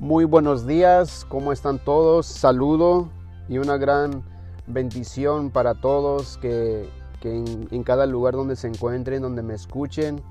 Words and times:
Muy 0.00 0.24
buenos 0.24 0.66
días, 0.66 1.26
¿cómo 1.28 1.52
están 1.52 1.78
todos? 1.78 2.24
Saludo 2.24 3.10
y 3.50 3.58
una 3.58 3.76
gran 3.76 4.22
bendición 4.66 5.50
para 5.50 5.74
todos 5.74 6.38
que, 6.38 6.88
en, 7.22 7.68
en, 7.70 7.82
cada 7.82 8.06
lugar 8.06 8.32
donde 8.32 8.56
se 8.56 8.66
encuentren, 8.66 9.20
donde 9.20 9.42
me 9.42 9.52
escuchen, 9.52 10.22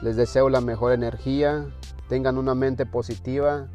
les 0.00 0.14
deseo 0.14 0.48
la 0.48 0.60
mejor 0.60 0.92
energía, 0.92 1.66
tengan 2.08 2.38
una 2.38 2.54
mente 2.54 2.86
positiva 2.86 3.66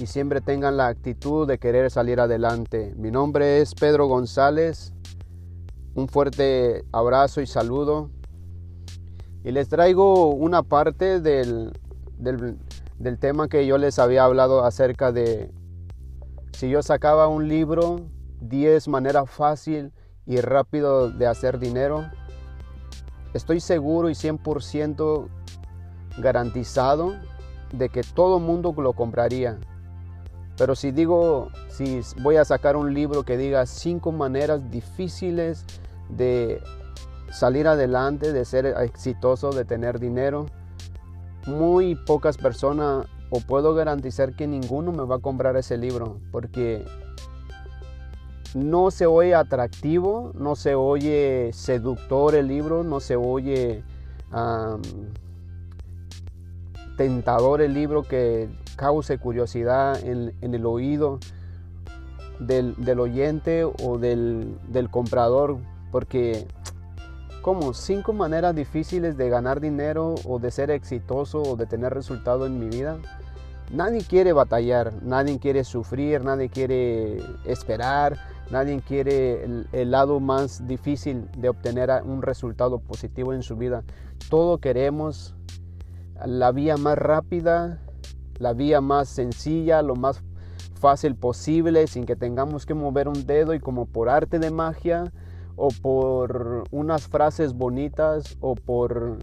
y 0.00 0.06
siempre 0.06 0.40
tengan 0.40 0.76
la 0.76 0.88
actitud 0.88 1.46
de 1.46 1.58
querer 1.58 1.88
salir 1.88 2.18
adelante. 2.18 2.92
Mi 2.96 3.12
nombre 3.12 3.60
es 3.60 3.76
Pedro 3.76 4.08
González, 4.08 4.92
un 5.94 6.08
fuerte 6.08 6.84
abrazo 6.90 7.40
y 7.40 7.46
saludo. 7.46 8.10
Y 9.44 9.52
les 9.52 9.68
traigo 9.68 10.30
una 10.30 10.64
parte 10.64 11.20
del, 11.20 11.72
del 12.18 12.58
del 13.02 13.18
tema 13.18 13.48
que 13.48 13.66
yo 13.66 13.78
les 13.78 13.98
había 13.98 14.22
hablado 14.22 14.64
acerca 14.64 15.10
de 15.10 15.50
si 16.52 16.70
yo 16.70 16.82
sacaba 16.84 17.26
un 17.26 17.48
libro, 17.48 18.00
10 18.42 18.86
maneras 18.86 19.28
fácil 19.28 19.92
y 20.24 20.40
rápido 20.40 21.10
de 21.10 21.26
hacer 21.26 21.58
dinero, 21.58 22.08
estoy 23.34 23.58
seguro 23.58 24.08
y 24.08 24.12
100% 24.12 25.26
garantizado 26.18 27.16
de 27.72 27.88
que 27.88 28.02
todo 28.02 28.38
mundo 28.38 28.72
lo 28.76 28.92
compraría. 28.92 29.58
Pero 30.56 30.76
si 30.76 30.92
digo, 30.92 31.48
si 31.70 32.02
voy 32.22 32.36
a 32.36 32.44
sacar 32.44 32.76
un 32.76 32.94
libro 32.94 33.24
que 33.24 33.36
diga 33.36 33.66
cinco 33.66 34.12
maneras 34.12 34.70
difíciles 34.70 35.64
de 36.08 36.62
salir 37.32 37.66
adelante, 37.66 38.32
de 38.32 38.44
ser 38.44 38.66
exitoso, 38.66 39.50
de 39.50 39.64
tener 39.64 39.98
dinero, 39.98 40.46
muy 41.46 41.94
pocas 41.94 42.36
personas 42.36 43.06
o 43.30 43.40
puedo 43.40 43.74
garantizar 43.74 44.34
que 44.34 44.46
ninguno 44.46 44.92
me 44.92 45.04
va 45.04 45.16
a 45.16 45.18
comprar 45.18 45.56
ese 45.56 45.78
libro 45.78 46.18
porque 46.30 46.84
no 48.54 48.90
se 48.90 49.06
oye 49.06 49.34
atractivo, 49.34 50.32
no 50.34 50.56
se 50.56 50.74
oye 50.74 51.50
seductor 51.52 52.34
el 52.34 52.48
libro, 52.48 52.84
no 52.84 53.00
se 53.00 53.16
oye 53.16 53.82
tentador 56.96 57.62
el 57.62 57.74
libro 57.74 58.02
que 58.02 58.48
cause 58.76 59.18
curiosidad 59.18 59.98
en, 60.02 60.34
el 60.40 60.66
oído 60.66 61.18
del, 62.38 63.00
oyente 63.00 63.64
o 63.64 63.98
del, 63.98 64.58
del 64.68 64.90
comprador 64.90 65.58
porque 65.90 66.46
como 67.42 67.74
cinco 67.74 68.12
maneras 68.12 68.54
difíciles 68.54 69.16
de 69.16 69.28
ganar 69.28 69.60
dinero 69.60 70.14
o 70.24 70.38
de 70.38 70.52
ser 70.52 70.70
exitoso 70.70 71.42
o 71.42 71.56
de 71.56 71.66
tener 71.66 71.92
resultado 71.92 72.46
en 72.46 72.58
mi 72.58 72.68
vida. 72.68 72.98
Nadie 73.72 74.02
quiere 74.02 74.32
batallar, 74.32 74.92
nadie 75.02 75.38
quiere 75.40 75.64
sufrir, 75.64 76.24
nadie 76.24 76.48
quiere 76.48 77.20
esperar, 77.44 78.16
nadie 78.50 78.80
quiere 78.80 79.44
el, 79.72 79.90
lado 79.90 80.20
más 80.20 80.66
difícil 80.68 81.28
de 81.36 81.48
obtener 81.48 81.90
un 82.04 82.22
resultado 82.22 82.78
positivo 82.78 83.32
en 83.32 83.42
su 83.42 83.56
vida. 83.56 83.82
Todo 84.30 84.58
queremos 84.58 85.34
la 86.24 86.52
vía 86.52 86.76
más 86.76 86.96
rápida, 86.96 87.80
la 88.38 88.52
vía 88.52 88.80
más 88.80 89.08
sencilla, 89.08 89.82
lo 89.82 89.96
más 89.96 90.22
fácil 90.74 91.16
posible, 91.16 91.88
sin 91.88 92.06
que 92.06 92.14
tengamos 92.14 92.66
que 92.66 92.74
mover 92.74 93.08
un 93.08 93.26
dedo 93.26 93.52
y 93.52 93.58
como 93.58 93.86
por 93.86 94.08
arte 94.08 94.38
de 94.38 94.50
magia 94.50 95.12
o 95.56 95.68
por 95.68 96.64
unas 96.70 97.08
frases 97.08 97.54
bonitas 97.54 98.36
o 98.40 98.54
por 98.54 99.18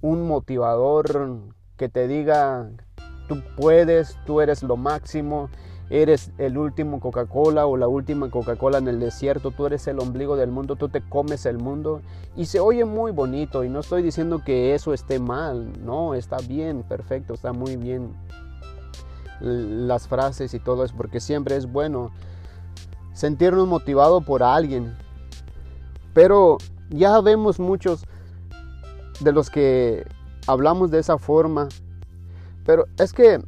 un 0.00 0.26
motivador 0.26 1.40
que 1.76 1.88
te 1.88 2.08
diga 2.08 2.70
tú 3.28 3.42
puedes, 3.56 4.16
tú 4.24 4.40
eres 4.40 4.62
lo 4.62 4.76
máximo, 4.76 5.50
eres 5.90 6.32
el 6.38 6.58
último 6.58 6.98
Coca-Cola 6.98 7.66
o 7.66 7.76
la 7.76 7.86
última 7.86 8.30
Coca-Cola 8.30 8.78
en 8.78 8.88
el 8.88 9.00
desierto, 9.00 9.52
tú 9.52 9.66
eres 9.66 9.86
el 9.86 10.00
ombligo 10.00 10.36
del 10.36 10.50
mundo, 10.50 10.76
tú 10.76 10.88
te 10.88 11.00
comes 11.00 11.46
el 11.46 11.58
mundo 11.58 12.00
y 12.36 12.46
se 12.46 12.58
oye 12.58 12.84
muy 12.84 13.12
bonito 13.12 13.64
y 13.64 13.68
no 13.68 13.80
estoy 13.80 14.02
diciendo 14.02 14.42
que 14.44 14.74
eso 14.74 14.92
esté 14.92 15.18
mal, 15.18 15.72
no, 15.84 16.14
está 16.14 16.38
bien, 16.38 16.82
perfecto, 16.82 17.34
está 17.34 17.52
muy 17.52 17.76
bien 17.76 18.12
las 19.40 20.08
frases 20.08 20.52
y 20.54 20.58
todo 20.58 20.84
eso 20.84 20.94
porque 20.96 21.20
siempre 21.20 21.56
es 21.56 21.70
bueno 21.70 22.10
sentirnos 23.12 23.68
motivado 23.68 24.20
por 24.20 24.42
alguien 24.42 24.96
pero 26.18 26.58
ya 26.90 27.20
vemos 27.20 27.60
muchos 27.60 28.04
de 29.20 29.30
los 29.30 29.50
que 29.50 30.04
hablamos 30.48 30.90
de 30.90 30.98
esa 30.98 31.16
forma. 31.16 31.68
Pero 32.66 32.86
es 32.98 33.12
que 33.12 33.40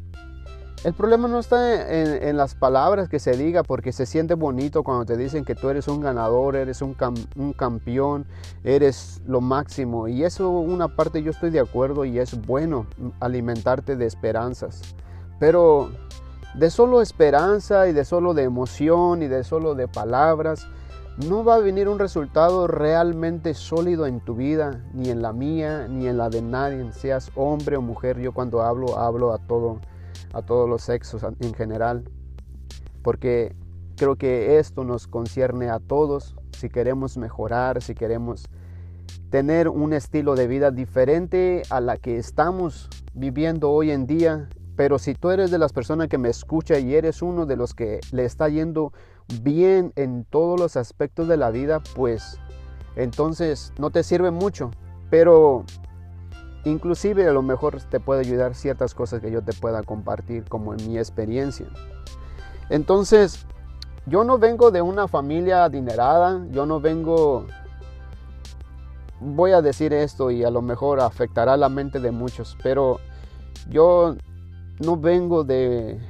el 0.84 0.94
problema 0.94 1.26
no 1.26 1.40
está 1.40 1.90
en, 1.90 2.36
las 2.36 2.54
palabras 2.54 3.08
que 3.08 3.18
se 3.18 3.32
diga, 3.32 3.64
porque 3.64 3.90
se 3.90 4.06
siente 4.06 4.34
bonito 4.34 4.84
cuando 4.84 5.04
te 5.04 5.16
dicen 5.16 5.44
que 5.44 5.56
tú 5.56 5.68
eres 5.68 5.88
un 5.88 6.00
ganador, 6.00 6.54
eres 6.54 6.80
un, 6.80 6.94
un, 7.34 7.52
campeón, 7.54 8.24
eres 8.62 9.20
lo 9.26 9.40
máximo. 9.40 10.06
Y 10.06 10.22
eso 10.22 10.48
una 10.50 10.94
parte 10.94 11.24
yo 11.24 11.32
estoy 11.32 11.50
de 11.50 11.58
acuerdo 11.58 12.04
y 12.04 12.20
es 12.20 12.40
bueno 12.46 12.86
alimentarte 13.18 13.96
de 13.96 14.06
esperanzas. 14.06 14.82
Pero 15.40 15.90
de 16.54 16.70
solo 16.70 17.02
esperanza 17.02 17.88
y 17.88 17.92
de 17.92 18.04
solo 18.04 18.32
de 18.32 18.44
emoción 18.44 19.24
y 19.24 19.26
de 19.26 19.42
solo 19.42 19.74
de 19.74 19.88
palabras, 19.88 20.68
no 21.16 21.44
va 21.44 21.56
a 21.56 21.60
venir 21.60 21.88
un 21.88 21.98
resultado 21.98 22.66
realmente 22.66 23.54
sólido 23.54 24.06
en 24.06 24.20
tu 24.20 24.34
vida, 24.34 24.84
ni 24.94 25.10
en 25.10 25.22
la 25.22 25.32
mía, 25.32 25.86
ni 25.88 26.06
en 26.06 26.16
la 26.16 26.30
de 26.30 26.40
nadie, 26.40 26.92
seas 26.92 27.30
hombre 27.34 27.76
o 27.76 27.82
mujer. 27.82 28.18
Yo 28.20 28.32
cuando 28.32 28.62
hablo, 28.62 28.98
hablo 28.98 29.32
a 29.32 29.38
todo, 29.38 29.80
a 30.32 30.42
todos 30.42 30.68
los 30.68 30.82
sexos 30.82 31.22
en 31.22 31.54
general, 31.54 32.04
porque 33.02 33.54
creo 33.96 34.16
que 34.16 34.58
esto 34.58 34.84
nos 34.84 35.06
concierne 35.06 35.68
a 35.68 35.78
todos. 35.78 36.36
Si 36.56 36.68
queremos 36.68 37.18
mejorar, 37.18 37.82
si 37.82 37.94
queremos 37.94 38.48
tener 39.30 39.68
un 39.68 39.92
estilo 39.92 40.34
de 40.34 40.46
vida 40.46 40.70
diferente 40.70 41.62
a 41.70 41.80
la 41.80 41.96
que 41.96 42.16
estamos 42.16 42.88
viviendo 43.14 43.70
hoy 43.70 43.90
en 43.90 44.06
día, 44.06 44.48
pero 44.76 44.98
si 44.98 45.14
tú 45.14 45.30
eres 45.30 45.50
de 45.50 45.58
las 45.58 45.72
personas 45.72 46.08
que 46.08 46.18
me 46.18 46.30
escucha 46.30 46.78
y 46.78 46.94
eres 46.94 47.20
uno 47.20 47.44
de 47.44 47.56
los 47.56 47.74
que 47.74 48.00
le 48.12 48.24
está 48.24 48.48
yendo 48.48 48.92
bien 49.42 49.92
en 49.96 50.24
todos 50.24 50.58
los 50.58 50.76
aspectos 50.76 51.28
de 51.28 51.36
la 51.36 51.50
vida, 51.50 51.80
pues 51.94 52.38
entonces 52.96 53.72
no 53.78 53.90
te 53.90 54.02
sirve 54.02 54.30
mucho. 54.30 54.70
Pero 55.10 55.64
inclusive 56.64 57.26
a 57.26 57.32
lo 57.32 57.42
mejor 57.42 57.80
te 57.82 58.00
puede 58.00 58.20
ayudar 58.20 58.54
ciertas 58.54 58.94
cosas 58.94 59.20
que 59.20 59.30
yo 59.30 59.42
te 59.42 59.52
pueda 59.52 59.82
compartir 59.82 60.44
como 60.44 60.74
en 60.74 60.88
mi 60.88 60.98
experiencia. 60.98 61.66
Entonces, 62.68 63.46
yo 64.06 64.24
no 64.24 64.38
vengo 64.38 64.70
de 64.70 64.82
una 64.82 65.08
familia 65.08 65.64
adinerada, 65.64 66.46
yo 66.50 66.66
no 66.66 66.80
vengo 66.80 67.46
voy 69.20 69.52
a 69.52 69.60
decir 69.60 69.92
esto 69.92 70.30
y 70.30 70.44
a 70.44 70.50
lo 70.50 70.62
mejor 70.62 71.00
afectará 71.00 71.56
la 71.56 71.68
mente 71.68 72.00
de 72.00 72.10
muchos, 72.10 72.56
pero 72.62 72.98
yo 73.68 74.16
no 74.78 74.96
vengo 74.96 75.44
de, 75.44 76.00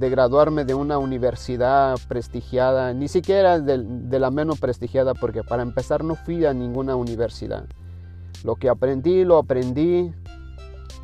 de 0.00 0.08
graduarme 0.08 0.64
de 0.64 0.72
una 0.72 0.96
universidad 0.96 1.98
prestigiada, 2.08 2.94
ni 2.94 3.06
siquiera 3.06 3.60
de, 3.60 4.18
la 4.18 4.30
menos 4.30 4.58
prestigiada, 4.58 5.12
porque 5.12 5.44
para 5.44 5.62
empezar 5.62 6.04
no 6.04 6.14
fui 6.14 6.46
a 6.46 6.54
ninguna 6.54 6.96
universidad. 6.96 7.66
Lo 8.42 8.56
que 8.56 8.70
aprendí, 8.70 9.24
lo 9.24 9.36
aprendí 9.36 10.10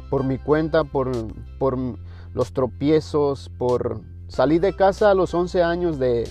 por 0.09 0.25
mi 0.25 0.39
cuenta, 0.39 0.85
por, 0.85 1.13
por 1.59 1.77
los 2.33 2.55
tropiezos, 2.55 3.51
por 3.59 4.01
salir 4.29 4.63
de 4.63 4.75
casa 4.75 5.11
a 5.11 5.15
los 5.15 5.35
11 5.35 5.63
años 5.63 5.99
de 5.99 6.27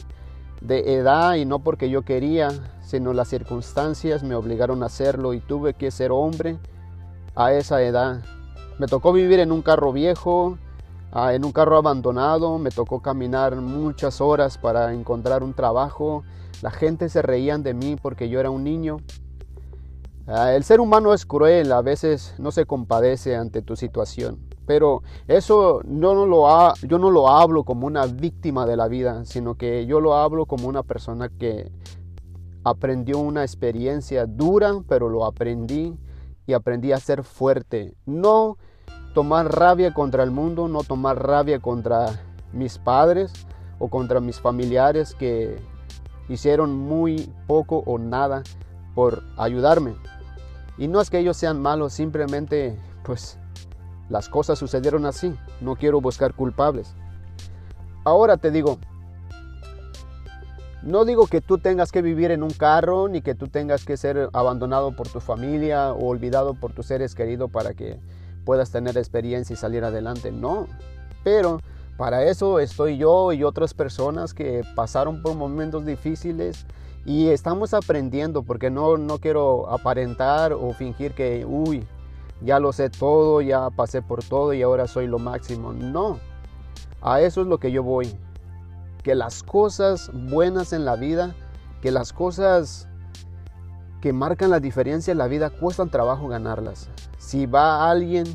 edad 0.68 1.36
y 1.36 1.46
no 1.46 1.60
porque 1.60 1.92
yo 1.92 2.02
quería, 2.02 2.50
sino 2.82 3.14
las 3.14 3.28
circunstancias 3.28 4.24
me 4.24 4.34
obligaron 4.34 4.82
a 4.82 4.88
hacerlo 4.88 5.36
y 5.36 5.40
tuve 5.40 5.76
que 5.76 5.92
ser 5.92 6.12
hombre 6.12 6.58
a 7.36 7.54
esa 7.54 7.84
edad. 7.84 8.24
Me 8.80 8.88
tocó 8.88 9.14
vivir 9.14 9.40
en 9.40 9.52
un 9.52 9.62
carro 9.62 9.94
viejo, 9.94 10.58
Ah, 11.12 11.34
en 11.34 11.46
un 11.46 11.52
carro 11.52 11.78
abandonado, 11.78 12.58
me 12.58 12.72
tocó 12.72 13.02
caminar 13.02 13.56
muchas 13.56 14.20
horas 14.20 14.58
para 14.58 14.94
encontrar 14.94 15.44
un 15.44 15.54
trabajo. 15.54 16.24
La 16.62 16.72
gente 16.72 17.10
se 17.10 17.22
reían 17.22 17.64
de 17.64 17.74
mí 17.74 17.96
porque 18.02 18.28
yo 18.30 18.40
era 18.40 18.50
un 18.50 18.64
niño. 18.64 18.98
Ah, 20.28 20.54
el 20.54 20.64
ser 20.64 20.80
humano 20.80 21.14
es 21.14 21.26
cruel, 21.26 21.72
a 21.72 21.82
veces 21.82 22.34
no 22.40 22.52
se 22.52 22.66
compadece 22.66 23.36
ante 23.36 23.62
tu 23.62 23.76
situación. 23.76 24.40
Pero 24.66 25.04
eso 25.28 25.82
no 25.86 26.26
lo 26.26 26.74
yo 26.82 26.98
no 26.98 27.12
lo 27.12 27.30
hablo 27.30 27.64
como 27.64 27.86
una 27.86 28.08
víctima 28.08 28.66
de 28.66 28.76
la 28.76 28.88
vida, 28.88 29.24
sino 29.26 29.56
que 29.56 29.86
yo 29.86 30.02
lo 30.02 30.16
hablo 30.16 30.48
como 30.48 30.68
una 30.68 30.82
persona 30.82 31.30
que 31.30 31.72
aprendió 32.64 33.20
una 33.20 33.44
experiencia 33.44 34.26
dura, 34.26 34.74
pero 34.88 35.08
lo 35.08 35.26
aprendí 35.26 35.96
y 36.48 36.54
aprendí 36.54 36.92
a 36.92 37.00
ser 37.00 37.24
fuerte. 37.24 37.94
No 38.08 38.58
tomar 39.16 39.56
rabia 39.56 39.94
contra 39.94 40.24
el 40.24 40.30
mundo, 40.30 40.68
no 40.68 40.84
tomar 40.84 41.26
rabia 41.26 41.60
contra 41.60 42.20
mis 42.52 42.78
padres 42.78 43.32
o 43.80 43.88
contra 43.88 44.20
mis 44.20 44.42
familiares 44.42 45.16
que 45.16 45.58
hicieron 46.28 46.78
muy 46.78 47.34
poco 47.48 47.82
o 47.86 47.98
nada 47.98 48.44
por 48.94 49.24
ayudarme. 49.38 49.96
Y 50.78 50.90
no 50.90 51.00
es 51.00 51.10
que 51.10 51.20
ellos 51.20 51.38
sean 51.38 51.62
malos, 51.62 51.94
simplemente 51.94 52.78
pues 53.04 53.40
las 54.10 54.28
cosas 54.28 54.60
sucedieron 54.60 55.06
así. 55.06 55.34
No 55.62 55.78
quiero 55.78 56.02
buscar 56.02 56.34
culpables. 56.34 56.94
Ahora 58.04 58.36
te 58.36 58.52
digo, 58.52 58.80
no 60.84 61.06
digo 61.06 61.28
que 61.28 61.40
tú 61.40 61.58
tengas 61.58 61.94
que 61.94 62.02
vivir 62.02 62.32
en 62.32 62.44
un 62.44 62.52
carro, 62.52 63.08
ni 63.08 63.22
que 63.22 63.34
tú 63.34 63.48
tengas 63.48 63.86
que 63.86 63.96
ser 63.96 64.30
abandonado 64.34 64.94
por 64.94 65.08
tu 65.08 65.22
familia 65.22 65.94
o 65.94 66.08
olvidado 66.08 66.54
por 66.54 66.74
tus 66.74 66.88
seres 66.88 67.16
queridos 67.16 67.50
para 67.50 67.74
que 67.74 67.98
puedas 68.46 68.72
tener 68.72 68.98
experiencia 68.98 69.54
y 69.54 69.58
salir 69.58 69.84
adelante. 69.84 70.32
No, 70.32 70.68
pero 71.24 71.60
para 71.98 72.24
eso 72.24 72.60
estoy 72.60 72.98
yo 72.98 73.34
y 73.34 73.44
otras 73.44 73.74
personas 73.74 74.34
que 74.34 74.64
pasaron 74.76 75.22
por 75.22 75.36
momentos 75.36 75.86
difíciles 75.86 76.66
y 77.06 77.30
estamos 77.30 77.74
aprendiendo 77.74 78.44
porque 78.44 78.70
no, 78.70 78.98
no 78.98 79.20
quiero 79.20 79.70
aparentar 79.70 80.54
o 80.54 80.74
fingir 80.74 81.14
que, 81.14 81.46
uy, 81.46 81.86
ya 82.42 82.60
lo 82.60 82.74
sé 82.74 82.90
todo, 82.90 83.42
ya 83.42 83.70
pasé 83.70 84.02
por 84.02 84.24
todo 84.24 84.54
y 84.54 84.62
ahora 84.62 84.88
soy 84.88 85.08
lo 85.08 85.20
máximo. 85.20 85.72
No, 85.72 86.20
a 87.02 87.22
eso 87.22 87.42
es 87.42 87.48
lo 87.48 87.60
que 87.60 87.72
yo 87.72 87.84
voy. 87.84 88.14
Que 89.04 89.16
las 89.16 89.44
cosas 89.44 90.12
buenas 90.30 90.74
en 90.74 90.84
la 90.84 90.96
vida, 90.96 91.36
que 91.82 91.92
las 91.92 92.12
cosas 92.12 92.88
que 94.06 94.14
marcan 94.14 94.52
la 94.52 94.60
diferencia 94.60 95.12
en 95.12 95.18
la 95.18 95.26
vida 95.26 95.50
cuestan 95.50 95.90
trabajo 95.90 96.28
ganarlas. 96.28 96.90
Si 97.18 97.48
va 97.48 97.90
alguien 97.90 98.28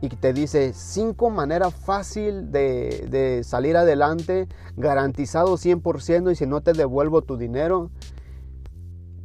y 0.00 0.08
te 0.08 0.32
dice 0.32 0.72
cinco 0.72 1.28
maneras 1.28 1.74
fácil 1.74 2.50
de, 2.50 3.06
de, 3.10 3.44
salir 3.44 3.76
adelante, 3.76 4.48
garantizado 4.78 5.58
100% 5.58 6.32
y 6.32 6.36
si 6.36 6.46
no 6.46 6.62
te 6.62 6.72
devuelvo 6.72 7.20
tu 7.20 7.36
dinero, 7.36 7.90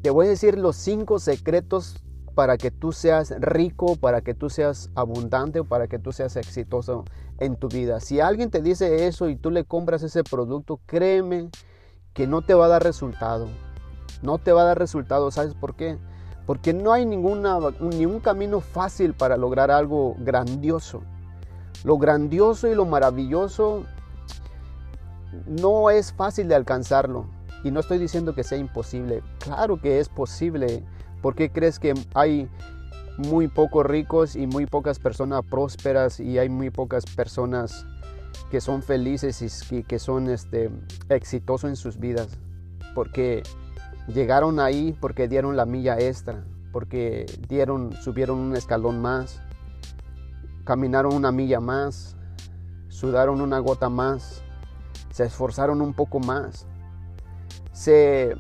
te 0.02 0.10
voy 0.10 0.26
a 0.26 0.32
decir 0.32 0.58
los 0.58 0.76
cinco 0.76 1.18
secretos 1.18 2.04
para 2.36 2.58
que 2.58 2.70
tú 2.70 2.92
seas 2.92 3.34
rico, 3.40 3.96
para 3.96 4.20
que 4.20 4.34
tú 4.34 4.50
seas 4.50 4.90
abundante 4.96 5.62
o 5.62 5.64
para 5.64 5.88
que 5.88 5.98
tú 5.98 6.12
seas 6.12 6.36
exitoso 6.36 7.06
en 7.40 7.56
tu 7.56 7.70
vida. 7.70 8.02
Si 8.02 8.20
alguien 8.20 8.52
te 8.52 8.62
dice 8.62 9.08
eso 9.08 9.30
y 9.30 9.38
tú 9.38 9.50
le 9.50 9.64
compras 9.64 10.04
ese 10.04 10.26
producto, 10.26 10.82
créeme 10.86 11.48
que 12.12 12.28
no 12.28 12.42
te 12.42 12.54
va 12.54 12.66
a 12.66 12.68
dar 12.68 12.84
resultado. 12.84 13.48
No 14.24 14.38
te 14.38 14.54
va 14.54 14.62
a 14.62 14.66
dar 14.66 14.80
resultado, 14.80 15.30
¿sabes 15.32 15.54
por 15.54 15.76
qué? 15.76 15.98
Porque 16.46 16.74
no 16.74 16.94
hay 16.94 17.06
ninguna, 17.06 17.60
ningún 17.80 18.22
camino 18.22 18.62
fácil 18.62 19.14
para 19.14 19.36
lograr 19.36 19.70
algo 19.70 20.16
grandioso. 20.18 21.04
Lo 21.84 21.98
grandioso 21.98 22.70
y 22.70 22.76
lo 22.76 22.86
maravilloso 22.86 23.84
no 25.46 25.90
es 25.90 26.14
fácil 26.14 26.48
de 26.48 26.56
alcanzarlo. 26.56 27.26
Y 27.66 27.72
no 27.72 27.82
estoy 27.82 27.98
diciendo 27.98 28.34
que 28.34 28.44
sea 28.44 28.58
imposible. 28.58 29.24
Claro 29.40 29.80
que 29.80 30.00
es 30.00 30.08
posible. 30.08 30.86
¿Por 31.22 31.36
qué 31.36 31.52
crees 31.52 31.78
que 31.78 31.94
hay 32.14 32.50
muy 33.18 33.50
pocos 33.50 33.86
ricos 33.86 34.38
y 34.38 34.48
muy 34.48 34.66
pocas 34.66 35.00
personas 35.00 35.44
prósperas 35.50 36.22
y 36.22 36.40
hay 36.40 36.48
muy 36.48 36.70
pocas 36.70 37.06
personas 37.06 37.86
que 38.50 38.62
son 38.62 38.84
felices 38.84 39.72
y 39.72 39.84
que 39.84 40.00
son 40.00 40.30
este, 40.30 40.70
exitosos 41.10 41.70
en 41.70 41.76
sus 41.76 42.00
vidas? 42.00 42.38
Porque 42.96 43.44
Llegaron 44.08 44.60
ahí 44.60 44.96
porque 45.00 45.28
dieron 45.28 45.56
la 45.56 45.66
milla 45.66 45.98
extra, 45.98 46.44
porque 46.74 47.26
dieron, 47.48 47.94
subieron 48.02 48.38
un 48.38 48.56
escalón 48.56 49.02
más, 49.02 49.42
caminaron 50.66 51.14
una 51.14 51.32
milla 51.32 51.60
más, 51.60 52.18
sudaron 52.90 53.40
una 53.40 53.60
gota 53.60 53.90
más, 53.90 54.44
se 55.12 55.24
esforzaron 55.24 55.82
un 55.82 55.94
poco 55.94 56.20
más, 56.20 56.68
se 57.72 58.36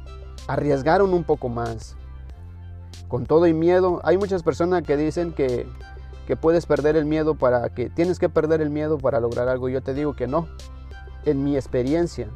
arriesgaron 0.47 1.13
un 1.13 1.23
poco 1.23 1.49
más. 1.49 1.95
Con 3.07 3.25
todo 3.25 3.45
y 3.47 3.53
miedo, 3.53 4.01
hay 4.03 4.17
muchas 4.17 4.43
personas 4.43 4.83
que 4.83 4.97
dicen 4.97 5.33
que, 5.33 5.67
que 6.25 6.35
puedes 6.35 6.65
perder 6.65 6.95
el 6.95 7.05
miedo 7.05 7.35
para 7.35 7.69
que 7.69 7.89
tienes 7.89 8.19
que 8.19 8.27
perder 8.27 8.61
el 8.61 8.69
miedo 8.69 8.97
para 8.97 9.19
lograr 9.19 9.47
algo. 9.47 9.69
Yo 9.69 9.81
te 9.81 9.93
digo 9.93 10.15
que 10.15 10.27
no. 10.27 10.47
En 11.25 11.43
mi 11.43 11.55
experiencia, 11.55 12.27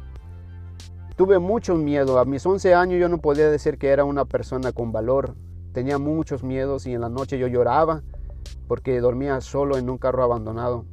Tuve 1.18 1.40
mucho 1.40 1.74
miedo. 1.74 2.20
A 2.20 2.24
mis 2.24 2.46
11 2.46 2.76
años 2.76 3.00
yo 3.00 3.08
no 3.08 3.18
podía 3.18 3.50
decir 3.50 3.76
que 3.76 3.88
era 3.88 4.04
una 4.04 4.24
persona 4.24 4.70
con 4.70 4.92
valor. 4.92 5.34
Tenía 5.72 5.98
muchos 5.98 6.44
miedos 6.44 6.86
y 6.86 6.94
en 6.94 7.00
la 7.00 7.08
noche 7.08 7.40
yo 7.40 7.48
lloraba 7.48 8.04
porque 8.68 9.00
dormía 9.00 9.40
solo 9.40 9.78
en 9.78 9.90
un 9.90 9.98
carro 9.98 10.22
abandonado. 10.22 10.84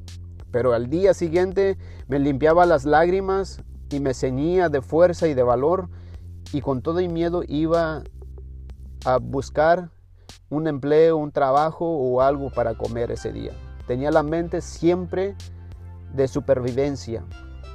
Pero 0.50 0.74
al 0.74 0.90
día 0.90 1.14
siguiente 1.14 1.78
me 2.08 2.18
limpiaba 2.18 2.66
las 2.66 2.86
lágrimas 2.86 3.62
y 3.92 4.00
me 4.00 4.16
ceñía 4.16 4.68
de 4.68 4.82
fuerza 4.82 5.28
y 5.28 5.36
de 5.36 5.44
valor 5.44 5.90
y 6.52 6.62
con 6.62 6.82
todo 6.82 6.98
el 6.98 7.10
miedo 7.10 7.44
iba 7.48 8.02
a 9.06 9.18
buscar 9.20 9.92
un 10.50 10.68
empleo, 10.68 11.18
un 11.18 11.32
trabajo 11.32 11.86
o 11.86 12.22
algo 12.22 12.50
para 12.50 12.74
comer 12.74 13.12
ese 13.12 13.32
día. 13.32 13.52
Tenía 13.86 14.10
la 14.10 14.24
mente 14.24 14.62
siempre 14.62 15.36
de 16.16 16.28
supervivencia 16.28 17.24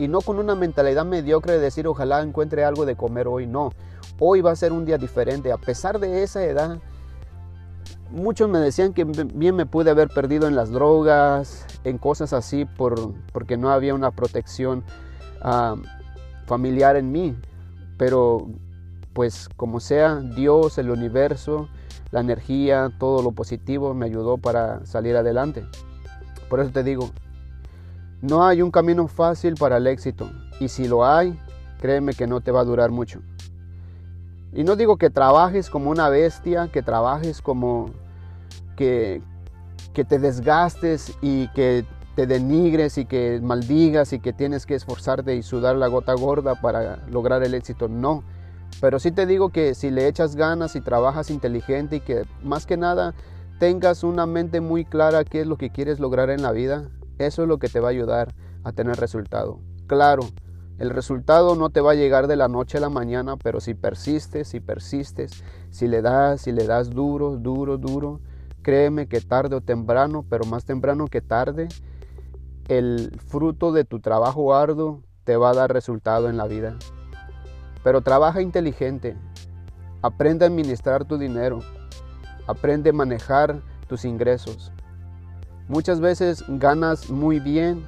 y 0.00 0.08
no 0.08 0.22
con 0.22 0.38
una 0.38 0.54
mentalidad 0.54 1.04
mediocre 1.04 1.52
de 1.52 1.58
decir 1.58 1.86
ojalá 1.86 2.22
encuentre 2.22 2.64
algo 2.64 2.86
de 2.86 2.96
comer 2.96 3.28
hoy, 3.28 3.46
no. 3.46 3.74
Hoy 4.18 4.40
va 4.40 4.50
a 4.50 4.56
ser 4.56 4.72
un 4.72 4.86
día 4.86 4.96
diferente. 4.96 5.52
A 5.52 5.58
pesar 5.58 6.00
de 6.00 6.22
esa 6.22 6.42
edad, 6.42 6.78
muchos 8.10 8.48
me 8.48 8.60
decían 8.60 8.94
que 8.94 9.04
bien 9.04 9.56
me 9.56 9.66
pude 9.66 9.90
haber 9.90 10.08
perdido 10.08 10.48
en 10.48 10.56
las 10.56 10.70
drogas, 10.70 11.66
en 11.84 11.98
cosas 11.98 12.32
así, 12.32 12.64
por, 12.64 13.12
porque 13.30 13.58
no 13.58 13.70
había 13.70 13.94
una 13.94 14.10
protección 14.10 14.84
ah, 15.42 15.76
familiar 16.46 16.96
en 16.96 17.12
mí. 17.12 17.36
Pero 17.98 18.48
pues 19.12 19.50
como 19.54 19.80
sea, 19.80 20.16
Dios, 20.16 20.78
el 20.78 20.88
universo, 20.88 21.68
la 22.10 22.20
energía, 22.20 22.90
todo 22.98 23.22
lo 23.22 23.32
positivo 23.32 23.92
me 23.92 24.06
ayudó 24.06 24.38
para 24.38 24.86
salir 24.86 25.14
adelante. 25.14 25.66
Por 26.48 26.60
eso 26.60 26.70
te 26.70 26.82
digo, 26.82 27.10
no 28.22 28.44
hay 28.44 28.62
un 28.62 28.70
camino 28.70 29.08
fácil 29.08 29.54
para 29.54 29.78
el 29.78 29.86
éxito 29.86 30.30
y 30.58 30.68
si 30.68 30.86
lo 30.86 31.06
hay, 31.06 31.38
créeme 31.80 32.12
que 32.12 32.26
no 32.26 32.40
te 32.40 32.50
va 32.50 32.60
a 32.60 32.64
durar 32.64 32.90
mucho. 32.90 33.20
Y 34.52 34.64
no 34.64 34.76
digo 34.76 34.96
que 34.96 35.10
trabajes 35.10 35.70
como 35.70 35.90
una 35.90 36.08
bestia, 36.08 36.68
que 36.72 36.82
trabajes 36.82 37.40
como 37.40 37.90
que, 38.76 39.22
que 39.94 40.04
te 40.04 40.18
desgastes 40.18 41.16
y 41.22 41.48
que 41.48 41.84
te 42.16 42.26
denigres 42.26 42.98
y 42.98 43.06
que 43.06 43.40
maldigas 43.42 44.12
y 44.12 44.18
que 44.18 44.32
tienes 44.32 44.66
que 44.66 44.74
esforzarte 44.74 45.36
y 45.36 45.42
sudar 45.42 45.76
la 45.76 45.86
gota 45.86 46.14
gorda 46.14 46.56
para 46.56 46.96
lograr 47.08 47.42
el 47.44 47.54
éxito. 47.54 47.88
No. 47.88 48.24
Pero 48.80 48.98
sí 48.98 49.12
te 49.12 49.24
digo 49.24 49.50
que 49.50 49.74
si 49.74 49.90
le 49.90 50.08
echas 50.08 50.36
ganas 50.36 50.74
y 50.76 50.80
trabajas 50.80 51.30
inteligente 51.30 51.96
y 51.96 52.00
que 52.00 52.24
más 52.42 52.66
que 52.66 52.76
nada 52.76 53.14
tengas 53.58 54.02
una 54.04 54.26
mente 54.26 54.60
muy 54.60 54.84
clara 54.84 55.24
qué 55.24 55.42
es 55.42 55.46
lo 55.46 55.56
que 55.56 55.70
quieres 55.70 56.00
lograr 56.00 56.30
en 56.30 56.42
la 56.42 56.50
vida, 56.52 56.88
eso 57.26 57.42
es 57.42 57.48
lo 57.48 57.58
que 57.58 57.68
te 57.68 57.80
va 57.80 57.88
a 57.88 57.92
ayudar 57.92 58.34
a 58.64 58.72
tener 58.72 58.96
resultado. 58.96 59.60
Claro, 59.86 60.22
el 60.78 60.90
resultado 60.90 61.56
no 61.56 61.70
te 61.70 61.80
va 61.80 61.92
a 61.92 61.94
llegar 61.94 62.26
de 62.26 62.36
la 62.36 62.48
noche 62.48 62.78
a 62.78 62.80
la 62.80 62.88
mañana, 62.88 63.36
pero 63.36 63.60
si 63.60 63.74
persistes, 63.74 64.48
si 64.48 64.60
persistes, 64.60 65.44
si 65.70 65.88
le 65.88 66.00
das, 66.00 66.40
si 66.40 66.52
le 66.52 66.66
das 66.66 66.88
duro, 66.90 67.36
duro, 67.36 67.76
duro, 67.76 68.20
créeme 68.62 69.06
que 69.06 69.20
tarde 69.20 69.56
o 69.56 69.60
temprano, 69.60 70.24
pero 70.28 70.44
más 70.46 70.64
temprano 70.64 71.06
que 71.06 71.20
tarde, 71.20 71.68
el 72.68 73.12
fruto 73.26 73.72
de 73.72 73.84
tu 73.84 74.00
trabajo 74.00 74.54
arduo 74.54 75.02
te 75.24 75.36
va 75.36 75.50
a 75.50 75.54
dar 75.54 75.72
resultado 75.72 76.30
en 76.30 76.36
la 76.36 76.46
vida. 76.46 76.76
Pero 77.84 78.00
trabaja 78.00 78.40
inteligente, 78.40 79.16
aprende 80.02 80.44
a 80.44 80.48
administrar 80.48 81.04
tu 81.04 81.18
dinero, 81.18 81.58
aprende 82.46 82.90
a 82.90 82.94
manejar 82.94 83.60
tus 83.86 84.04
ingresos, 84.04 84.72
Muchas 85.70 86.00
veces 86.00 86.42
ganas 86.48 87.10
muy 87.10 87.38
bien, 87.38 87.86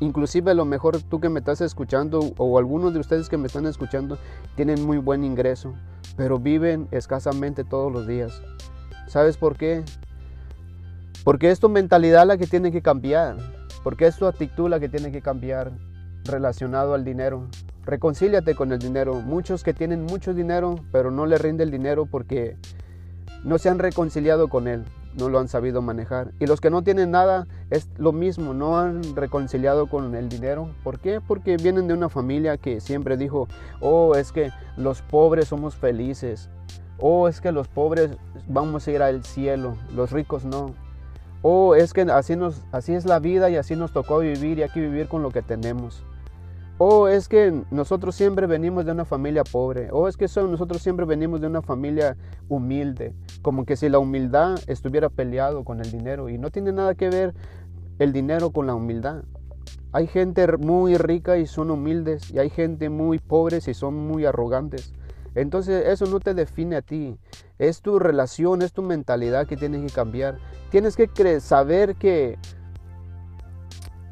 inclusive 0.00 0.50
a 0.50 0.54
lo 0.54 0.64
mejor 0.64 1.00
tú 1.02 1.20
que 1.20 1.28
me 1.28 1.38
estás 1.38 1.60
escuchando 1.60 2.18
o 2.36 2.58
algunos 2.58 2.92
de 2.94 2.98
ustedes 2.98 3.28
que 3.28 3.36
me 3.36 3.46
están 3.46 3.64
escuchando 3.66 4.18
tienen 4.56 4.84
muy 4.84 4.98
buen 4.98 5.22
ingreso, 5.22 5.72
pero 6.16 6.40
viven 6.40 6.88
escasamente 6.90 7.62
todos 7.62 7.92
los 7.92 8.08
días. 8.08 8.42
¿Sabes 9.06 9.36
por 9.36 9.56
qué? 9.56 9.84
Porque 11.22 11.52
es 11.52 11.60
tu 11.60 11.68
mentalidad 11.68 12.26
la 12.26 12.38
que 12.38 12.48
tiene 12.48 12.72
que 12.72 12.82
cambiar, 12.82 13.36
porque 13.84 14.08
es 14.08 14.16
tu 14.16 14.26
actitud 14.26 14.68
la 14.68 14.80
que 14.80 14.88
tiene 14.88 15.12
que 15.12 15.22
cambiar 15.22 15.70
relacionado 16.24 16.92
al 16.92 17.04
dinero. 17.04 17.46
Reconcíliate 17.84 18.56
con 18.56 18.72
el 18.72 18.80
dinero. 18.80 19.14
Muchos 19.20 19.62
que 19.62 19.74
tienen 19.74 20.02
mucho 20.02 20.34
dinero, 20.34 20.74
pero 20.90 21.12
no 21.12 21.26
le 21.26 21.38
rinde 21.38 21.62
el 21.62 21.70
dinero 21.70 22.06
porque 22.06 22.56
no 23.44 23.58
se 23.58 23.68
han 23.68 23.78
reconciliado 23.78 24.48
con 24.48 24.66
él 24.66 24.84
no 25.16 25.28
lo 25.28 25.38
han 25.38 25.48
sabido 25.48 25.82
manejar. 25.82 26.32
Y 26.38 26.46
los 26.46 26.60
que 26.60 26.70
no 26.70 26.82
tienen 26.82 27.10
nada 27.10 27.46
es 27.70 27.88
lo 27.96 28.12
mismo, 28.12 28.54
no 28.54 28.78
han 28.78 29.16
reconciliado 29.16 29.88
con 29.88 30.14
el 30.14 30.28
dinero. 30.28 30.70
¿Por 30.82 31.00
qué? 31.00 31.20
Porque 31.20 31.56
vienen 31.56 31.88
de 31.88 31.94
una 31.94 32.08
familia 32.08 32.58
que 32.58 32.80
siempre 32.80 33.16
dijo, 33.16 33.48
oh, 33.80 34.14
es 34.14 34.32
que 34.32 34.50
los 34.76 35.02
pobres 35.02 35.48
somos 35.48 35.74
felices. 35.74 36.48
Oh, 36.98 37.28
es 37.28 37.40
que 37.40 37.52
los 37.52 37.68
pobres 37.68 38.10
vamos 38.48 38.86
a 38.86 38.90
ir 38.90 39.02
al 39.02 39.24
cielo, 39.24 39.76
los 39.94 40.12
ricos 40.12 40.44
no. 40.44 40.74
Oh, 41.42 41.74
es 41.74 41.92
que 41.92 42.02
así, 42.02 42.36
nos, 42.36 42.62
así 42.72 42.94
es 42.94 43.04
la 43.04 43.18
vida 43.18 43.50
y 43.50 43.56
así 43.56 43.76
nos 43.76 43.92
tocó 43.92 44.18
vivir 44.18 44.58
y 44.58 44.62
hay 44.62 44.70
que 44.70 44.80
vivir 44.80 45.08
con 45.08 45.22
lo 45.22 45.30
que 45.30 45.42
tenemos. 45.42 46.02
Oh, 46.78 47.08
es 47.08 47.26
que 47.28 47.62
nosotros 47.70 48.14
siempre 48.14 48.46
venimos 48.46 48.84
de 48.84 48.92
una 48.92 49.06
familia 49.06 49.44
pobre. 49.44 49.88
Oh, 49.92 50.08
es 50.08 50.18
que 50.18 50.26
nosotros 50.26 50.82
siempre 50.82 51.06
venimos 51.06 51.40
de 51.40 51.46
una 51.46 51.62
familia 51.62 52.18
humilde. 52.50 53.14
Como 53.40 53.64
que 53.64 53.76
si 53.76 53.88
la 53.88 53.98
humildad 53.98 54.58
estuviera 54.66 55.08
peleado 55.08 55.64
con 55.64 55.80
el 55.80 55.90
dinero. 55.90 56.28
Y 56.28 56.36
no 56.36 56.50
tiene 56.50 56.72
nada 56.72 56.94
que 56.94 57.08
ver 57.08 57.34
el 57.98 58.12
dinero 58.12 58.50
con 58.50 58.66
la 58.66 58.74
humildad. 58.74 59.22
Hay 59.92 60.06
gente 60.06 60.46
muy 60.58 60.98
rica 60.98 61.38
y 61.38 61.46
son 61.46 61.70
humildes 61.70 62.30
y 62.30 62.38
hay 62.38 62.50
gente 62.50 62.90
muy 62.90 63.18
pobre 63.20 63.60
y 63.66 63.72
son 63.72 63.94
muy 63.94 64.26
arrogantes. 64.26 64.92
Entonces 65.34 65.86
eso 65.86 66.04
no 66.04 66.20
te 66.20 66.34
define 66.34 66.76
a 66.76 66.82
ti. 66.82 67.16
Es 67.58 67.80
tu 67.80 67.98
relación, 67.98 68.60
es 68.60 68.74
tu 68.74 68.82
mentalidad 68.82 69.46
que 69.46 69.56
tienes 69.56 69.80
que 69.80 69.94
cambiar. 69.94 70.36
Tienes 70.70 70.96
que 70.96 71.40
saber 71.40 71.94
que 71.94 72.38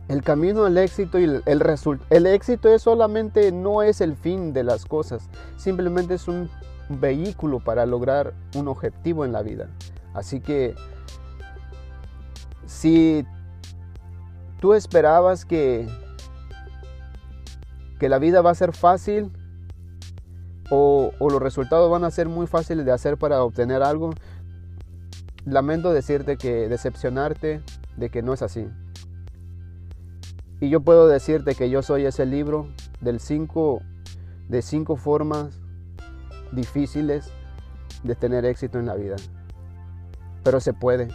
el 0.09 0.23
camino 0.23 0.65
al 0.65 0.77
éxito 0.79 1.19
y 1.19 1.25
el, 1.25 1.43
el, 1.47 1.63
el 2.11 2.27
éxito 2.27 2.69
es 2.69 2.83
solamente 2.83 3.53
no 3.53 3.83
es 3.83 4.01
el 4.01 4.17
fin 4.17 4.53
de 4.53 4.65
las 4.65 4.85
cosas. 4.85 5.29
Simplemente 5.57 6.15
es 6.15 6.29
un 6.29 6.51
vehículo 6.89 7.61
para 7.61 7.87
lograr 7.87 8.35
un 8.55 8.69
objetivo 8.69 9.25
en 9.25 9.33
la 9.33 9.43
vida. 9.43 9.69
Así 10.13 10.41
que 10.41 10.75
si 12.67 13.27
tú 14.61 14.75
esperabas 14.75 15.45
que, 15.45 15.89
que 17.99 18.09
la 18.09 18.19
vida 18.19 18.43
va 18.43 18.51
a 18.51 18.55
ser 18.55 18.73
fácil 18.73 19.31
o, 20.71 21.13
los 21.21 21.41
resultados 21.41 21.91
van 21.91 22.05
a 22.05 22.11
ser 22.11 22.29
muy 22.29 22.47
fáciles 22.47 22.85
de 22.85 22.93
hacer 22.93 23.17
para 23.17 23.43
obtener 23.43 23.83
algo, 23.83 24.11
lamento 25.45 25.93
decirte 25.93 26.37
que 26.37 26.69
decepcionarte 26.69 27.63
de 27.97 28.11
que 28.11 28.23
no 28.23 28.33
es 28.33 28.43
así. 28.43 28.69
Y 30.65 30.71
yo 30.71 30.81
puedo 30.81 31.09
decirte 31.09 31.55
que 31.55 31.69
yo 31.69 31.83
soy 31.83 32.07
ese 32.07 32.25
libro 32.25 32.69
del 33.03 33.21
cinco, 33.21 33.83
de 34.49 34.63
cinco 34.63 34.97
formas 34.97 35.61
difíciles 36.53 37.31
de 38.03 38.15
tener 38.15 38.47
éxito 38.47 38.79
en 38.79 38.87
la 38.87 38.95
vida. 38.95 39.17
Pero 40.43 40.61
se 40.61 40.73
puede 40.73 41.09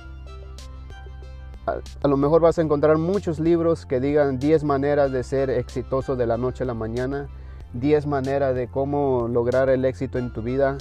a, 1.65 2.07
lo 2.07 2.15
mejor 2.15 2.41
vas 2.41 2.59
a 2.59 2.61
encontrar 2.61 2.99
muchos 2.99 3.39
libros 3.39 3.87
que 3.87 3.99
digan 3.99 4.37
10 4.37 4.63
maneras 4.65 5.11
de 5.11 5.23
ser 5.23 5.49
exitoso 5.49 6.15
de 6.15 6.27
la 6.27 6.37
noche 6.37 6.63
a 6.63 6.67
la 6.67 6.75
mañana, 6.75 7.27
10 7.73 8.05
maneras 8.05 8.53
de 8.53 8.67
cómo 8.67 9.27
lograr 9.27 9.69
el 9.69 9.83
éxito 9.83 10.19
en 10.19 10.31
tu 10.31 10.43
vida, 10.43 10.77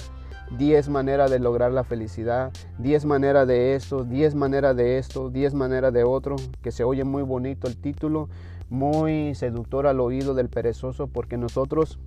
10 0.57 0.89
maneras 0.89 1.29
de 1.29 1.39
lograr 1.39 1.71
la 1.71 1.83
felicidad, 1.83 2.51
10 2.79 3.05
maneras 3.05 3.47
de 3.47 3.73
esto, 3.75 4.03
10 4.03 4.35
maneras 4.35 4.75
de 4.75 4.99
esto, 4.99 5.29
10 5.29 5.55
maneras 5.55 5.91
de 5.91 6.03
otro, 6.03 6.35
que 6.61 6.71
se 6.71 6.83
oye 6.83 7.03
muy 7.03 7.23
bonito 7.23 7.67
el 7.67 7.77
título, 7.77 8.29
muy 8.69 9.35
seductor 9.35 9.87
al 9.87 9.99
oído 9.99 10.33
del 10.33 10.49
perezoso, 10.49 11.07
porque 11.07 11.37
nosotros 11.37 11.99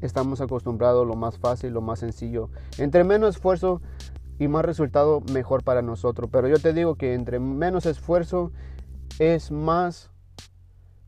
estamos 0.00 0.40
acostumbrados 0.40 1.04
a 1.04 1.08
lo 1.08 1.16
más 1.16 1.38
fácil, 1.38 1.72
lo 1.72 1.80
más 1.80 2.00
sencillo. 2.00 2.50
Entre 2.78 3.04
menos 3.04 3.36
esfuerzo 3.36 3.80
y 4.38 4.48
más 4.48 4.64
resultado 4.64 5.20
mejor 5.32 5.62
para 5.62 5.82
nosotros. 5.82 6.30
Pero 6.32 6.48
yo 6.48 6.58
te 6.58 6.72
digo 6.72 6.96
que 6.96 7.14
entre 7.14 7.38
menos 7.38 7.86
esfuerzo 7.86 8.52
es 9.18 9.50
más 9.50 10.10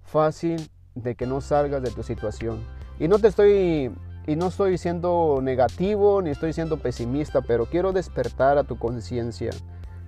fácil 0.03 0.69
de 0.95 1.15
que 1.15 1.27
no 1.27 1.41
salgas 1.41 1.83
de 1.83 1.91
tu 1.91 2.03
situación. 2.03 2.61
Y 2.99 3.09
no 3.09 3.19
te 3.19 3.29
estoy 3.29 3.91
y 4.27 4.37
no 4.37 4.49
estoy 4.49 4.79
siendo 4.79 5.41
negativo 5.43 6.23
ni 6.23 6.31
estoy 6.31 6.53
siendo 6.53 6.77
pesimista, 6.77 7.41
pero 7.41 7.67
quiero 7.67 7.93
despertar 7.93 8.57
a 8.59 8.65
tu 8.65 8.79
conciencia 8.79 9.51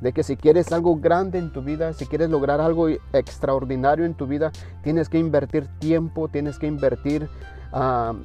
de 0.04 0.12
que 0.12 0.22
si 0.22 0.36
quieres 0.36 0.70
algo 0.70 0.96
grande 0.96 1.38
en 1.38 1.50
tu 1.50 1.62
vida, 1.62 1.94
si 1.94 2.04
quieres 2.04 2.28
lograr 2.28 2.60
algo 2.60 2.88
extraordinario 3.14 4.04
en 4.04 4.12
tu 4.12 4.26
vida, 4.26 4.52
tienes 4.82 5.08
que 5.08 5.18
invertir 5.18 5.66
tiempo, 5.78 6.28
tienes 6.28 6.58
que 6.58 6.66
invertir 6.66 7.30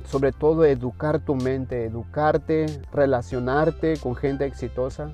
sobre 0.04 0.34
todo 0.34 0.66
educar 0.66 1.20
tu 1.20 1.36
mente, 1.36 1.86
educarte, 1.86 2.66
relacionarte 2.92 3.96
con 3.96 4.18
gente 4.18 4.46
exitosa. 4.46 5.14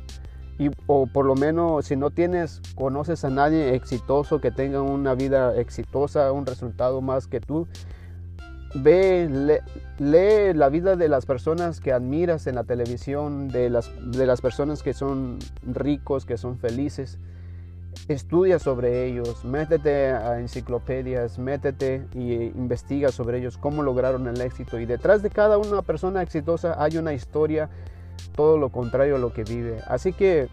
Y, 0.58 0.72
o 0.88 1.06
por 1.06 1.26
lo 1.26 1.36
menos 1.36 1.86
si 1.86 1.96
no 1.96 2.10
tienes, 2.10 2.62
conoces 2.74 3.24
a 3.26 3.30
nadie 3.30 3.76
exitoso 3.76 4.42
que 4.42 4.50
tenga 4.50 4.82
una 4.82 5.14
vida 5.14 5.56
exitosa, 5.56 6.32
un 6.32 6.48
resultado 6.48 7.00
más 7.00 7.28
que 7.28 7.42
tú, 7.42 7.68
ve, 8.76 9.62
lee 10.00 10.54
la 10.54 10.70
vida 10.70 10.96
de 10.96 11.10
las 11.10 11.26
personas 11.26 11.80
que 11.80 11.92
admiras 11.92 12.48
en 12.48 12.56
la 12.56 12.64
televisión, 12.64 13.48
de 13.48 13.70
las, 13.70 13.92
de 14.12 14.26
las 14.26 14.42
personas 14.42 14.84
que 14.84 14.94
son 14.94 15.40
ricos, 15.64 16.26
que 16.26 16.38
son 16.38 16.58
felices 16.58 17.18
estudia 18.08 18.60
sobre 18.60 19.06
ellos, 19.06 19.44
métete 19.44 20.12
a 20.12 20.40
enciclopedias, 20.40 21.40
métete 21.40 22.08
e 22.14 22.52
investiga 22.56 23.12
sobre 23.12 23.40
ellos, 23.40 23.58
cómo 23.58 23.82
lograron 23.82 24.28
el 24.28 24.40
éxito. 24.42 24.80
Y 24.80 24.86
detrás 24.86 25.22
de 25.22 25.30
cada 25.30 25.58
una 25.58 25.82
persona 25.82 26.22
exitosa 26.22 26.76
hay 26.82 26.98
una 26.98 27.14
historia, 27.14 27.70
todo 28.36 28.58
lo 28.58 28.70
contrario 28.70 29.16
a 29.16 29.20
lo 29.20 29.34
que 29.34 29.44
vive. 29.44 29.80
Así 29.88 30.14
que 30.14 30.50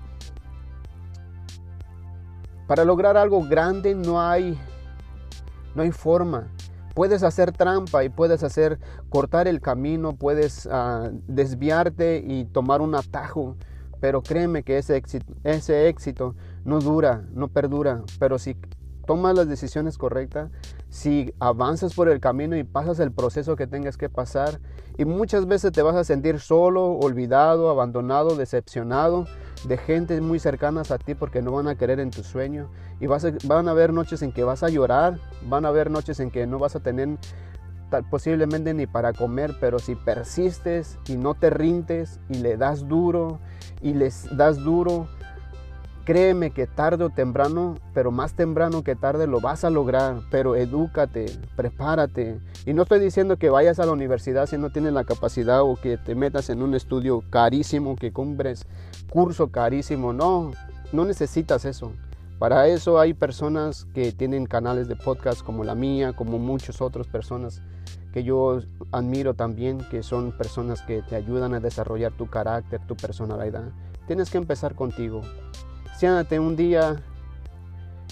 para 2.67 2.85
lograr 2.85 3.17
algo 3.17 3.43
grande 3.45 3.95
no 3.95 4.21
hay, 4.21 4.59
no 5.75 5.83
hay 5.83 5.93
forma. 5.93 6.49
Puedes 6.95 7.23
hacer 7.23 7.53
trampa 7.53 8.05
y 8.05 8.09
puedes 8.09 8.43
hacer 8.43 8.79
cortar 9.09 9.49
el 9.49 9.61
camino, 9.61 10.15
puedes 10.15 10.69
ah, 10.71 11.11
desviarte 11.27 12.23
y 12.27 12.45
tomar 12.45 12.81
un 12.81 12.95
atajo 12.95 13.57
pero 14.03 14.21
créeme 14.21 14.65
que 14.65 14.79
ese 14.79 14.97
éxito, 14.97 15.33
ese 15.45 15.87
éxito 15.87 16.35
no 16.65 16.81
dura, 16.81 17.23
no 17.35 17.47
perdura. 17.47 18.03
Pero 18.19 18.37
si 18.37 18.57
tomas 19.07 19.35
las 19.35 19.49
decisiones 19.49 19.99
correctas, 19.99 20.51
si 20.89 21.33
avanzas 21.39 21.95
por 21.95 22.09
el 22.09 22.21
camino 22.21 22.57
y 22.57 22.65
pasas 22.65 23.01
el 23.01 23.13
proceso 23.13 23.57
que 23.57 23.67
tengas 23.67 23.97
que 23.97 24.09
pasar, 24.09 24.61
y 24.99 25.05
muchas 25.05 25.47
veces 25.47 25.73
te 25.73 25.83
vas 25.83 25.97
a 25.97 26.05
sentir 26.05 26.39
solo, 26.39 26.93
olvidado, 26.93 27.71
abandonado, 27.71 28.37
decepcionado 28.37 29.27
de 29.65 29.77
gente 29.77 30.21
muy 30.21 30.39
cercanas 30.39 30.91
a 30.91 30.99
ti 30.99 31.15
porque 31.15 31.41
no 31.41 31.53
van 31.53 31.69
a 31.69 31.77
querer 31.77 32.01
en 32.01 32.11
tu 32.11 32.23
sueño. 32.23 32.69
Y 33.01 33.07
van 33.07 33.69
a 33.69 33.71
haber 33.71 33.93
noches 33.93 34.23
en 34.23 34.33
que 34.33 34.45
vas 34.45 34.63
a 34.63 34.69
llorar, 34.69 35.19
van 35.47 35.65
a 35.65 35.69
haber 35.69 35.91
noches 35.91 36.21
en 36.21 36.31
que 36.31 36.47
no 36.47 36.59
vas 36.59 36.77
a 36.77 36.81
tener 36.81 37.19
posiblemente 38.11 38.73
ni 38.73 38.87
para 38.87 39.13
comer, 39.13 39.57
pero 39.61 39.79
si 39.79 39.95
persistes 39.95 40.99
y 41.07 41.17
no 41.17 41.35
te 41.35 41.51
rindes 41.51 42.21
y 42.31 42.39
le 42.39 42.57
das 42.57 42.89
duro 42.89 43.39
y 43.83 43.93
les 43.93 44.35
das 44.37 44.57
duro, 44.59 45.09
créeme 46.05 46.51
que 46.51 46.67
tarde 46.67 47.05
o 47.05 47.11
temprano, 47.11 47.77
pero 47.95 48.11
más 48.11 48.35
temprano 48.35 48.83
que 48.83 48.97
tarde 48.97 49.27
lo 49.27 49.41
vas 49.41 49.65
a 49.65 49.71
lograr, 49.71 50.21
pero 50.31 50.57
edúcate, 50.57 51.27
prepárate. 51.57 52.39
Y 52.67 52.73
no 52.73 52.83
estoy 52.83 53.01
diciendo 53.01 53.37
que 53.37 53.51
vayas 53.51 53.79
a 53.79 53.87
la 53.87 53.93
universidad 53.93 54.47
si 54.47 54.59
no 54.59 54.71
tienes 54.71 54.93
la 54.93 55.05
capacidad 55.05 55.63
o 55.63 55.77
que 55.77 55.99
te 55.99 56.15
metas 56.15 56.51
en 56.51 56.63
un 56.63 56.75
estudio 56.75 57.23
carísimo, 57.31 57.97
que 57.97 58.13
compres 58.13 58.67
curso 59.11 59.49
carísimo, 59.49 60.13
no, 60.13 60.53
no 60.93 61.05
necesitas 61.05 61.65
eso. 61.65 61.93
Para 62.39 62.67
eso 62.67 62.99
hay 62.99 63.15
personas 63.15 63.87
que 63.95 64.11
tienen 64.11 64.47
canales 64.47 64.89
de 64.89 64.97
podcast 64.97 65.43
como 65.43 65.63
la 65.63 65.75
mía, 65.75 66.13
como 66.13 66.39
muchas 66.39 66.81
otras 66.81 67.07
personas 67.07 67.63
que 68.13 68.25
yo 68.25 68.61
admiro 68.91 69.35
también, 69.35 69.79
que 69.91 70.03
son 70.03 70.37
personas 70.37 70.83
que 70.83 71.03
te 71.03 71.17
ayudan 71.17 71.55
a 71.55 71.61
desarrollar 71.61 72.13
tu 72.13 72.29
carácter, 72.29 72.81
tu 72.87 72.97
personalidad. 72.97 73.71
Tienes 74.07 74.31
que 74.31 74.39
empezar 74.39 74.75
contigo. 74.75 75.23
Siéntate 76.03 76.41
un 76.41 76.57
día 76.57 77.01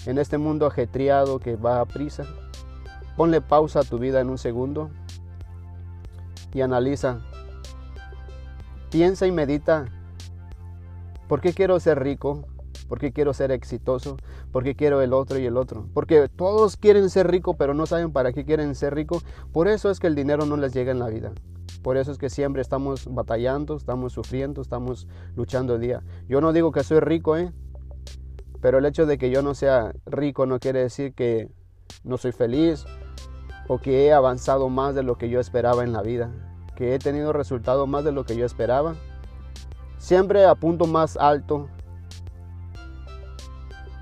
en 0.05 0.17
este 0.17 0.37
mundo 0.37 0.65
ajetreado 0.65 1.39
que 1.39 1.57
va 1.57 1.81
a 1.81 1.85
prisa. 1.85 2.23
Ponle 3.17 3.41
pausa 3.41 3.81
a 3.81 3.83
tu 3.83 3.99
vida 3.99 4.21
en 4.21 4.29
un 4.29 4.37
segundo 4.37 4.89
y 6.53 6.61
analiza. 6.61 7.19
Piensa 8.91 9.27
y 9.27 9.33
medita. 9.33 9.87
¿Por 11.27 11.41
qué 11.41 11.51
quiero 11.51 11.81
ser 11.81 12.01
rico? 12.01 12.45
porque 12.87 13.11
quiero 13.11 13.33
ser 13.33 13.51
exitoso, 13.51 14.17
porque 14.51 14.75
quiero 14.75 15.01
el 15.01 15.11
otro 15.11 15.37
y 15.37 15.45
el 15.45 15.57
otro. 15.57 15.87
Porque 15.93 16.29
todos 16.29 16.77
quieren 16.77 17.09
ser 17.09 17.29
ricos, 17.29 17.57
pero 17.57 17.73
no 17.73 17.85
saben 17.85 18.13
para 18.13 18.31
qué 18.31 18.45
quieren 18.45 18.73
ser 18.73 18.95
ricos. 18.95 19.25
Por 19.51 19.67
eso 19.67 19.89
es 19.91 19.99
que 19.99 20.07
el 20.07 20.15
dinero 20.15 20.45
no 20.45 20.55
les 20.55 20.73
llega 20.73 20.91
en 20.91 20.99
la 20.99 21.09
vida. 21.09 21.33
Por 21.83 21.97
eso 21.97 22.11
es 22.11 22.17
que 22.17 22.29
siempre 22.29 22.61
estamos 22.61 23.13
batallando, 23.13 23.75
estamos 23.75 24.13
sufriendo, 24.13 24.61
estamos 24.61 25.07
luchando 25.35 25.77
día. 25.77 26.03
Yo 26.29 26.39
no 26.39 26.53
digo 26.53 26.71
que 26.71 26.83
soy 26.83 26.99
rico, 27.01 27.35
¿eh? 27.35 27.51
Pero 28.61 28.77
el 28.77 28.85
hecho 28.85 29.05
de 29.05 29.17
que 29.17 29.31
yo 29.31 29.41
no 29.41 29.55
sea 29.55 29.91
rico 30.05 30.45
no 30.45 30.59
quiere 30.59 30.79
decir 30.79 31.13
que 31.13 31.49
no 32.03 32.17
soy 32.17 32.31
feliz 32.31 32.85
o 33.67 33.79
que 33.79 34.05
he 34.05 34.13
avanzado 34.13 34.69
más 34.69 34.95
de 34.95 35.03
lo 35.03 35.17
que 35.17 35.29
yo 35.29 35.39
esperaba 35.39 35.83
en 35.83 35.93
la 35.93 36.01
vida, 36.01 36.29
que 36.75 36.93
he 36.93 36.99
tenido 36.99 37.33
resultados 37.33 37.87
más 37.87 38.03
de 38.03 38.11
lo 38.11 38.23
que 38.23 38.35
yo 38.35 38.45
esperaba. 38.45 38.95
Siempre 39.97 40.45
apunto 40.45 40.85
más 40.85 41.17
alto, 41.17 41.69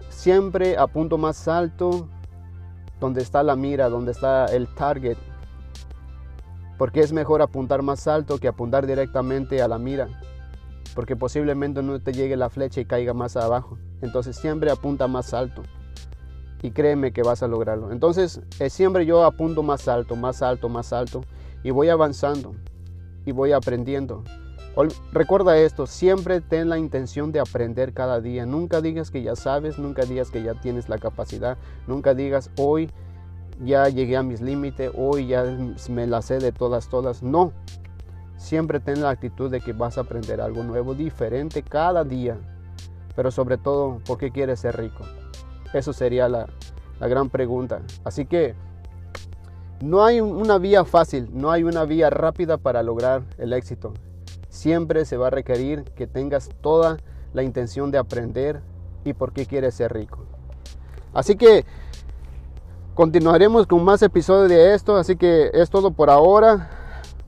siempre 0.10 0.78
a 0.78 0.88
punto 0.88 1.18
más 1.18 1.48
alto 1.48 2.10
donde 3.00 3.22
está 3.22 3.44
la 3.44 3.56
mira, 3.56 3.90
donde 3.90 4.12
está 4.12 4.46
el 4.48 4.68
target. 4.76 5.18
Porque 6.78 7.02
es 7.02 7.14
mejor 7.14 7.42
apuntar 7.42 7.82
más 7.82 8.08
alto 8.08 8.40
que 8.40 8.48
apuntar 8.48 8.86
directamente 8.86 9.62
a 9.62 9.68
la 9.68 9.78
mira. 9.78 10.08
Porque 11.00 11.16
posiblemente 11.16 11.82
no 11.82 11.98
te 12.02 12.12
llegue 12.12 12.36
la 12.36 12.50
flecha 12.50 12.82
y 12.82 12.86
caiga 12.86 13.14
más 13.14 13.38
abajo. 13.38 13.78
Entonces 14.02 14.36
siempre 14.36 14.70
apunta 14.70 15.08
más 15.08 15.34
alto. 15.34 15.64
Y 16.62 16.72
créeme 16.72 17.14
que 17.14 17.24
vas 17.24 17.42
a 17.42 17.48
lograrlo. 17.48 17.94
Entonces 17.94 18.42
eh, 18.60 18.70
siempre 18.70 19.06
yo 19.06 19.24
apunto 19.24 19.64
más 19.64 19.88
alto, 19.88 20.18
más 20.18 20.42
alto, 20.42 20.68
más 20.68 20.92
alto. 20.92 21.22
Y 21.64 21.72
voy 21.72 21.88
avanzando. 21.88 22.54
Y 23.26 23.32
voy 23.32 23.54
aprendiendo. 23.54 24.26
Recuerda 25.14 25.58
esto, 25.58 25.88
siempre 25.88 26.42
ten 26.42 26.68
la 26.68 26.78
intención 26.78 27.32
de 27.32 27.40
aprender 27.40 27.94
cada 27.94 28.20
día. 28.20 28.46
Nunca 28.46 28.82
digas 28.82 29.10
que 29.10 29.24
ya 29.24 29.38
sabes, 29.38 29.80
nunca 29.80 30.04
digas 30.04 30.32
que 30.32 30.44
ya 30.44 30.56
tienes 30.56 30.90
la 30.90 30.98
capacidad, 30.98 31.58
nunca 31.88 32.14
digas 32.14 32.52
hoy 32.58 32.90
ya 33.64 33.88
llegué 33.88 34.18
a 34.18 34.24
mis 34.24 34.42
límites, 34.42 34.92
hoy 34.98 35.28
ya 35.28 35.46
me 35.90 36.08
la 36.08 36.22
sé 36.22 36.40
de 36.40 36.52
todas, 36.52 36.90
todas. 36.90 37.24
No, 37.24 37.54
siempre 38.40 38.80
ten 38.80 39.02
la 39.02 39.12
actitud 39.12 39.52
de 39.52 39.60
que 39.60 39.74
vas 39.74 39.98
a 39.98 40.02
aprender 40.02 40.42
algo 40.42 40.64
nuevo, 40.64 40.96
diferente 40.96 41.62
cada 41.62 42.04
día. 42.04 42.38
Pero 43.16 43.30
sobre 43.30 43.58
todo, 43.58 44.00
¿por 44.08 44.18
qué 44.18 44.32
quieres 44.32 44.62
ser 44.62 44.78
rico? 44.78 45.04
Eso 45.74 45.94
sería 45.94 46.28
la, 46.30 46.48
la 47.00 47.08
gran 47.08 47.30
pregunta. 47.30 47.82
Así 48.04 48.26
que 48.26 48.56
no 49.82 50.04
hay 50.04 50.22
una 50.22 50.58
vía 50.58 50.86
fácil, 50.86 51.30
no 51.34 51.52
hay 51.52 51.64
una 51.64 51.84
vía 51.84 52.10
rápida 52.10 52.58
para 52.58 52.82
lograr 52.82 53.24
el 53.38 53.54
éxito. 53.54 53.94
Siempre 54.48 55.06
se 55.06 55.18
va 55.18 55.28
a 55.28 55.32
requerir 55.32 55.84
que 55.84 56.08
tengas 56.08 56.50
toda 56.62 56.98
la 57.34 57.44
intención 57.44 57.92
de 57.92 57.98
aprender 57.98 58.62
y 59.04 59.14
por 59.14 59.34
qué 59.34 59.46
quieres 59.46 59.76
ser 59.76 59.94
rico. 59.94 60.26
Así 61.14 61.36
que 61.36 61.66
continuaremos 62.94 63.68
con 63.68 63.84
más 63.84 64.02
episodios 64.02 64.50
de 64.50 64.74
esto, 64.74 64.96
así 64.96 65.18
que 65.18 65.52
es 65.54 65.70
todo 65.70 65.92
por 65.92 66.10
ahora. 66.10 66.79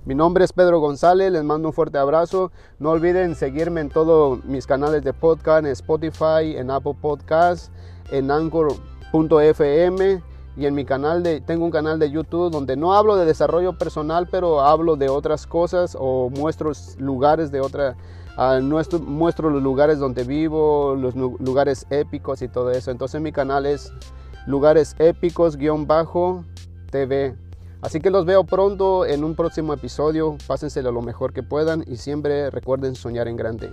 Mi 0.04 0.16
nombre 0.16 0.44
es 0.44 0.52
Pedro 0.52 0.80
González, 0.80 1.32
les 1.32 1.44
mando 1.44 1.68
un 1.68 1.74
fuerte 1.76 2.00
abrazo. 2.00 2.52
No 2.80 2.90
olviden 2.90 3.36
seguirme 3.36 3.82
en 3.82 3.90
todos 3.90 4.44
mis 4.46 4.66
canales 4.66 5.04
de 5.04 5.14
podcast, 5.14 5.64
en 5.64 5.68
Spotify, 5.68 6.56
en 6.58 6.72
Apple 6.72 6.96
Podcasts, 7.00 7.70
en 8.10 8.32
Anchor.fm 8.32 10.24
y 10.58 10.66
en 10.66 10.74
mi 10.74 10.86
canal 10.86 11.22
de 11.22 11.40
tengo 11.40 11.66
un 11.66 11.72
canal 11.72 12.00
de 12.00 12.10
YouTube 12.10 12.52
donde 12.52 12.76
no 12.76 12.96
hablo 12.96 13.16
de 13.16 13.26
desarrollo 13.26 13.78
personal, 13.78 14.28
pero 14.28 14.62
hablo 14.62 14.96
de 14.96 15.08
otras 15.08 15.46
cosas 15.46 15.96
o 16.00 16.32
muestro 16.32 16.72
lugares 16.98 17.52
de 17.52 17.62
otra 17.62 17.96
nuestro, 18.64 18.98
muestro 19.00 19.52
los 19.52 19.62
lugares 19.62 20.00
donde 20.00 20.24
vivo, 20.24 20.96
los 20.96 21.14
lugares 21.16 21.86
épicos 21.92 22.42
y 22.42 22.48
todo 22.48 22.72
eso. 22.72 22.90
Entonces 22.90 23.22
mi 23.22 23.32
canal 23.32 23.68
es 23.68 23.94
lugares 24.48 24.96
épicos-tv. 24.98 25.62
Así 27.82 28.00
que 28.00 28.12
los 28.12 28.26
veo 28.26 28.44
pronto 28.44 29.06
en 29.06 29.24
un 29.24 29.36
próximo 29.36 29.74
episodio. 29.74 30.38
Pásenselo 30.46 30.92
lo 30.92 31.02
mejor 31.02 31.34
que 31.34 31.42
puedan 31.42 31.84
y 31.88 31.98
siempre 31.98 32.52
recuerden 32.52 32.96
soñar 32.96 33.28
en 33.28 33.38
grande. 33.38 33.72